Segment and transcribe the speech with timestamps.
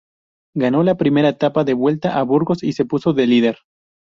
[0.55, 3.59] Ganó la primera etapa de la Vuelta a Burgos y se puso de lider.